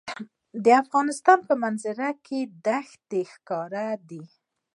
د 0.63 0.65
افغانستان 0.81 1.39
په 1.47 1.53
منظره 1.63 2.09
کې 2.25 2.39
دښتې 2.65 3.21
ښکاره 3.33 3.85
دي. 4.09 4.23